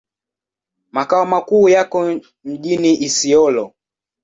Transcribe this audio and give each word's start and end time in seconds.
Makao 0.91 1.25
makuu 1.25 1.69
yako 1.69 2.21
mjini 2.43 2.93
Isiolo. 2.93 3.73